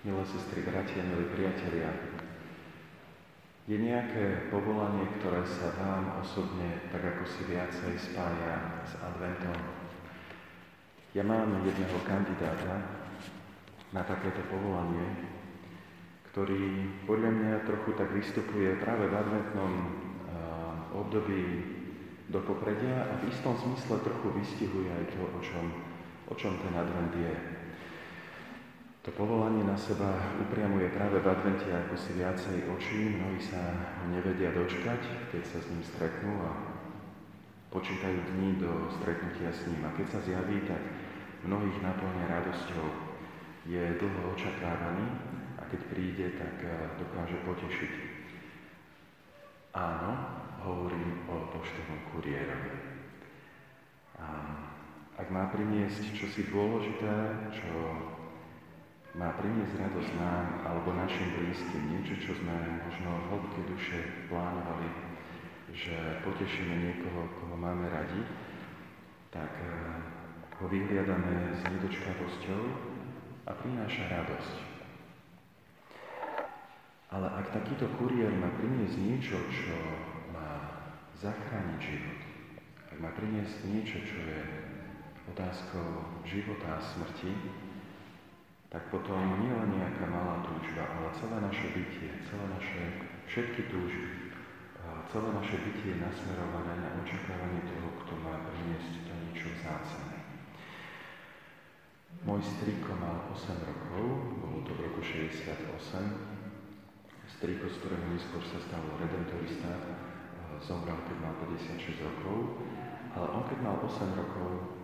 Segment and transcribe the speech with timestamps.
[0.00, 1.92] milé sestry, bratia, milí priatelia,
[3.68, 9.60] je nejaké povolanie, ktoré sa vám osobne tak ako si viacej spája s adventom?
[11.12, 12.80] Ja mám jedného kandidáta
[13.92, 15.04] na takéto povolanie,
[16.32, 19.72] ktorý podľa mňa trochu tak vystupuje práve v adventnom
[20.96, 21.44] období
[22.32, 25.64] do popredia a v istom zmysle trochu vystihuje aj to, o čom,
[26.30, 27.59] o čom ten advent je.
[29.00, 33.72] To povolanie na seba upriamuje práve v advente ako si viacej očí, mnohí sa
[34.12, 36.52] nevedia dočkať, keď sa s ním stretnú a
[37.72, 39.88] počítajú dní do stretnutia s ním.
[39.88, 40.84] A keď sa zjaví, tak
[41.48, 42.86] mnohých naplňa radosťou.
[43.64, 45.08] Je dlho očakávaný
[45.56, 47.92] a keď príde, tak eh, dokáže potešiť.
[49.76, 50.12] Áno,
[50.60, 53.00] hovorím o poštovom kuriérovi.
[55.20, 57.12] Ak má priniesť čosi dôležité,
[57.52, 57.68] čo
[59.18, 62.54] má priniesť radosť nám alebo našim blízkym, niečo, čo sme
[62.86, 63.98] možno v hĺbke duše
[64.30, 64.86] plánovali,
[65.74, 68.22] že potešíme niekoho, koho máme radi,
[69.34, 69.70] tak eh,
[70.62, 72.62] ho vyhliadame s nedočkavosťou
[73.46, 74.56] a prináša radosť.
[77.10, 79.74] Ale ak takýto kuriér má priniesť niečo, čo
[80.30, 80.78] má
[81.18, 82.20] zachrániť život,
[82.94, 84.40] ak má priniesť niečo, čo je
[85.34, 87.34] otázkou života a smrti,
[88.70, 92.82] tak potom nie len nejaká malá túžba, ale celé naše bytie, celé naše
[93.26, 94.30] všetky túžby,
[95.10, 100.22] celé naše bytie je nasmerované na očakávanie toho, kto má priniesť to niečo vzácne.
[102.22, 104.04] Môj strýko mal 8 rokov,
[104.38, 105.66] bolo to v roku 68.
[107.26, 109.72] Strýko, z ktorého neskôr sa stal redemptorista,
[110.62, 112.62] zomrel, keď mal 56 rokov,
[113.18, 114.78] ale on keď mal 8 rokov,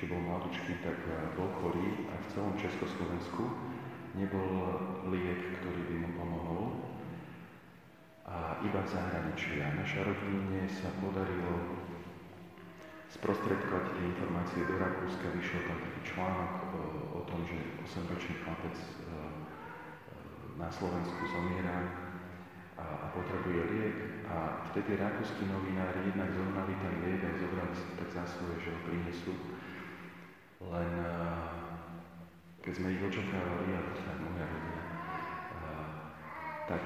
[0.00, 3.44] ešte bol mladučký, tak eh, bol chorý a v celom Československu
[4.16, 4.48] nebol
[5.12, 6.64] liek, ktorý by mu pomohol.
[8.24, 9.60] A iba v zahraničí.
[9.60, 11.84] A naša rodine sa podarilo
[13.12, 15.36] sprostredkovať tie informácie do Rakúska.
[15.36, 18.88] Vyšiel tam taký článok o, eh, o tom, že 8-ročný chlapec e,
[20.56, 21.76] na Slovensku zomiera
[22.80, 23.96] a, a potrebuje liek.
[24.32, 28.72] A vtedy rakúsky novinári jednak zohnali ten liek a zobrali si tak za svoje, že
[28.72, 29.36] ho prinesú.
[30.60, 30.92] Len
[32.70, 34.82] keď sme ich očakávali, a to moja rodina,
[36.70, 36.78] tak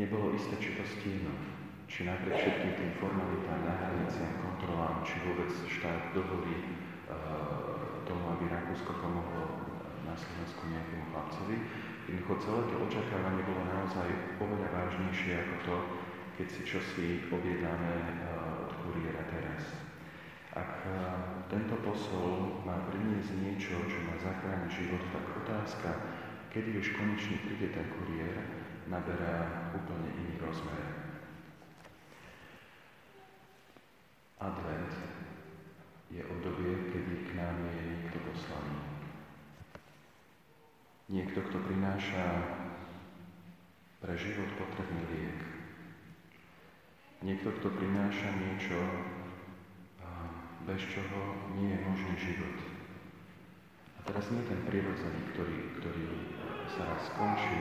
[0.00, 1.28] nebolo isté, či to stihnú.
[1.84, 6.80] Či napriek všetkým tým formalitám, hraniciam, kontrolám, či vôbec štát dovolí
[8.08, 9.44] tomu, aby Rakúsko pomohlo
[10.08, 11.56] na Slovensku nejakému chlapcovi.
[12.08, 14.08] Jednoducho celé to očakávanie bolo naozaj
[14.40, 15.76] oveľa vážnejšie ako to,
[16.40, 17.92] keď si čosi objednáme
[18.64, 19.84] od kuriéra teraz.
[20.58, 20.94] Ak eh,
[21.46, 25.88] tento posol má priniesť niečo, čo má zachrániť život, tak otázka,
[26.50, 28.34] kedy už konečne príde ten kuriér,
[28.90, 30.82] naberá úplne iný rozmer.
[34.42, 34.92] Advent
[36.10, 38.78] je obdobie, kedy k nám je niekto poslaný.
[41.08, 42.24] Niekto, kto prináša
[43.98, 45.40] pre život potrebný liek.
[47.18, 48.78] Niekto, kto prináša niečo,
[50.68, 52.56] bez čoho nie je možný život.
[53.96, 56.06] A teraz nie ten prirodzený, ktorý, ktorý
[56.76, 57.60] sa raz skončí,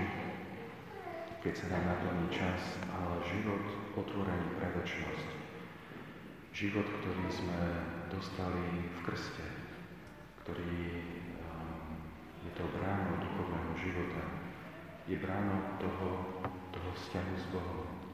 [1.40, 3.64] keď sa nám naplní čas, ale život
[3.96, 5.30] otvorený pre väčšnosť.
[6.52, 7.60] Život, ktorý sme
[8.12, 9.48] dostali v krste,
[10.44, 11.00] ktorý
[11.48, 11.96] um,
[12.44, 14.24] je to bránou duchovného života,
[15.08, 16.44] je bránou toho,
[16.76, 18.07] toho vzťahu s Bohom.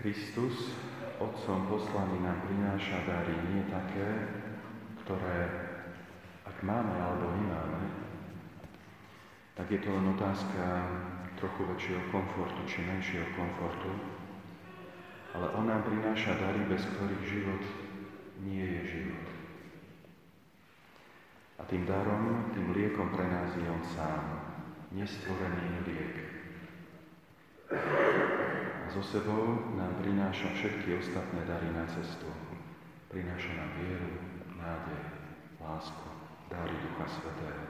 [0.00, 0.72] Kristus,
[1.20, 4.08] Otcom poslaný, nám prináša dary nie také,
[5.04, 5.38] ktoré,
[6.48, 7.84] ak máme alebo nemáme,
[9.52, 10.64] tak je to len otázka
[11.36, 13.92] trochu väčšieho komfortu či menšieho komfortu,
[15.36, 17.60] ale On nám prináša dary, bez ktorých život
[18.40, 19.28] nie je život.
[21.60, 24.24] A tým darom, tým liekom pre nás je On sám,
[24.96, 26.40] nestvorený liek
[28.90, 32.26] so sebou nám prináša všetky ostatné dary na cestu.
[33.06, 34.10] Prináša nám vieru,
[34.58, 35.02] nádej,
[35.62, 36.06] lásku,
[36.50, 37.64] dary Ducha Svetého.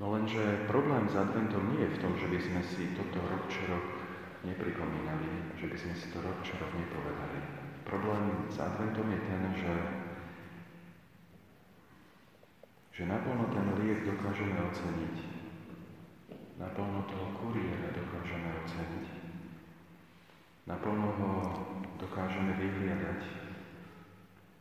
[0.00, 3.44] No lenže problém s adventom nie je v tom, že by sme si toto rok
[3.52, 3.86] čo rok
[4.48, 7.40] nepripomínali, že by sme si to rok čo rok nepovedali.
[7.84, 9.74] Problém s adventom je ten, že
[12.94, 15.33] že naplno ten liek dokážeme oceniť,
[16.54, 19.06] Naplno toho kuriéra dokážeme oceniť.
[20.70, 21.30] Naplno ho
[21.98, 23.20] dokážeme vyhliadať,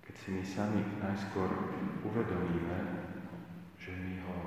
[0.01, 1.47] keď si my sami najskôr
[2.01, 2.77] uvedomíme,
[3.77, 4.37] že my ho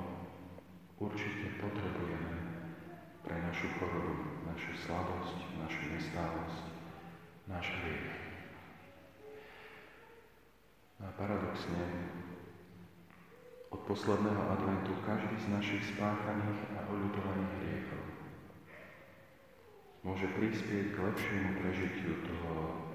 [0.99, 2.35] určite potrebujeme
[3.23, 6.63] pre našu chorobu, našu slabosť, našu nestálosť,
[7.47, 8.07] náš hriech.
[10.97, 11.83] A paradoxne,
[13.87, 18.03] posledného adventu každý z našich spáchaných a oľutovaných hriechov
[20.03, 22.53] môže prispieť k lepšiemu prežitiu toho,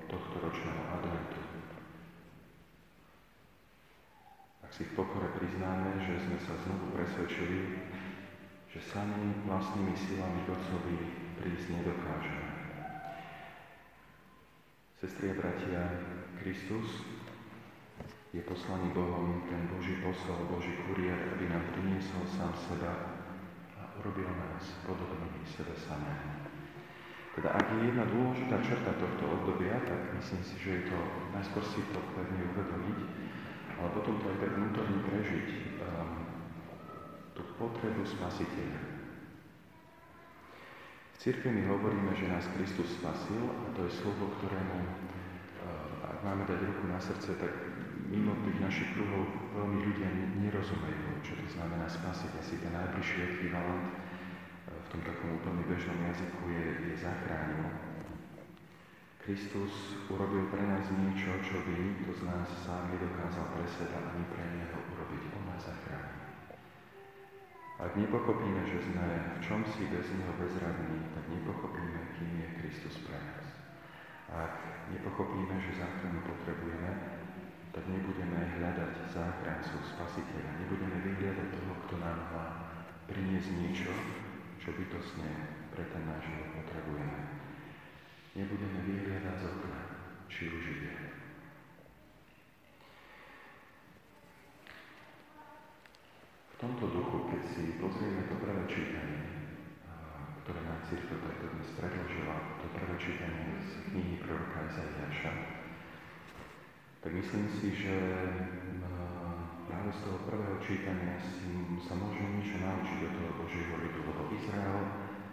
[0.09, 1.41] tohto ročného adventu.
[4.65, 7.61] Ak si v pokore priznáme, že sme sa znovu presvedčili,
[8.73, 10.97] že sami vlastnými silami k Otcovi
[11.41, 12.49] prísť nedokážeme.
[14.97, 15.83] Sestri a bratia,
[16.41, 17.05] Kristus
[18.33, 23.21] je poslaný Bohom ten Boží posol, Boží kurier, aby nám priniesol sám seba
[23.77, 26.49] a urobil nás podobnými sebe samého.
[27.37, 30.99] Teda ak je jedna dôležitá črta tohto obdobia, tak myslím si, že je to
[31.37, 32.99] najskôr si to pevne uvedomiť,
[33.77, 35.47] ale potom to aj tak vnútorne prežiť
[35.81, 36.13] um,
[37.37, 38.81] tú potrebu spasiteľa.
[41.13, 46.19] V církvi my hovoríme, že nás Kristus spasil a to je slovo, ktorému, uh, ak
[46.25, 47.53] máme dať ruku na srdce, tak
[48.13, 49.25] mimo tých našich kruhov
[49.57, 52.31] veľmi ľudia nerozumejú, čo to znamená spasiť.
[52.37, 53.93] Asi ten najbližší ekvivalent e,
[54.69, 57.73] v tom takom úplne bežnom jazyku je, je zachránil.
[59.25, 64.29] Kristus urobil pre nás niečo, čo by nikto z nás sám nedokázal pre seba ani
[64.29, 65.23] pre Neho urobiť.
[65.33, 66.21] On nás zachránil.
[67.81, 73.09] Ak nepochopíme, že sme v čom si bez Neho bezradní, tak nepochopíme, kým je Kristus
[73.09, 73.47] pre nás.
[74.29, 74.59] Ak
[74.93, 76.91] nepochopíme, že záchranu potrebujeme,
[77.73, 82.47] tak nebudeme hľadať záchrancu, spasiteľa, nebudeme vyhľadať toho, kto nám má
[83.09, 83.93] priniesť niečo,
[84.61, 85.29] čo bytosne
[85.73, 87.21] pre ten náš život potrebujeme.
[88.37, 89.81] Nebudeme vyhľadať z okna,
[90.29, 90.93] či už ide.
[96.53, 99.25] V tomto duchu, keď si pozrieme to prvé čítanie,
[100.45, 105.33] ktoré nám církev takto dnes predložila, to prvé čítanie z knihy proroka Izaiáša,
[107.03, 107.95] tak myslím si, že
[109.67, 111.51] práve z toho prvého čítania si
[111.83, 114.79] sa môžeme niečo naučiť do toho Božieho ľudu, lebo Izrael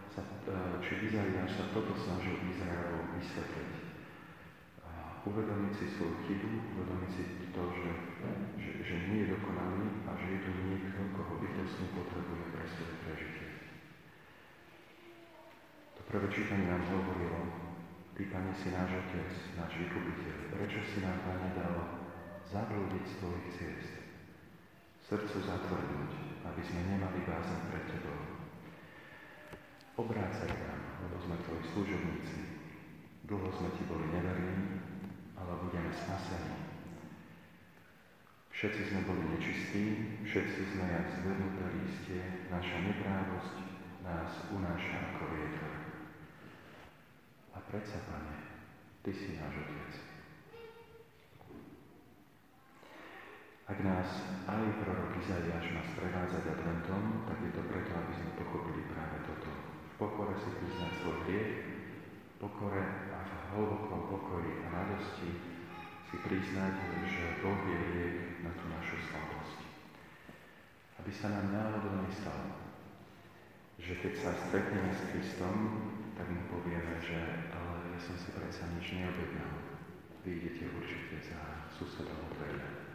[0.09, 3.71] sa, e, či Izaiáš sa toto snažil Izraelu vysvetliť.
[5.29, 7.23] Uvedomiť si svoju chybu, uvedomiť si
[7.53, 7.89] to, že,
[8.57, 12.95] že, že nie je dokonalý a že je tu niekto, koho bytostne potrebuje pre svoje
[13.05, 13.47] prežitie.
[15.93, 17.68] To prvé čítanie nám hovorilo,
[18.19, 20.51] Ty, Pane, si náš Otec, náš vykupiteľ.
[20.51, 22.03] Prečo si nám, Pane, dal
[22.51, 23.95] zablúdiť z Tvojich ciest?
[25.07, 28.19] Srdcu zatvrdnúť, aby sme nemali bázen pred Tebou.
[30.03, 32.39] Obrácaj nám, lebo sme Tvoji služobníci.
[33.23, 34.83] Dlho sme Ti boli neverní,
[35.39, 36.59] ale budeme spasení.
[38.51, 39.83] Všetci sme boli nečistí,
[40.27, 43.55] všetci sme jak zvednuté lístie, naša neprávosť
[44.03, 45.88] nás unáša ako vietor.
[47.69, 48.33] Predsa, Pane,
[49.05, 49.93] Ty si náš Otec.
[53.69, 54.09] Ak nás
[54.49, 59.53] aj prorok Izaiáš má sprevádzať adventom, tak je to preto, aby sme pochopili práve toto.
[59.85, 61.53] V pokore si priznať svoj hriech,
[62.41, 62.81] pokore
[63.13, 65.29] a v hlbokom pokoji a radosti
[66.09, 66.73] si priznať,
[67.05, 69.61] že Boh je liek na tú našu slabosť.
[71.05, 72.49] Aby sa nám náhodou nestalo,
[73.77, 75.55] že keď sa stretneme s Kristom,
[76.19, 77.47] tak mu povieme, že
[77.99, 79.55] som si predsa nič neobjednal.
[80.23, 81.39] Vy idete určite za
[81.75, 82.88] susedom dvere.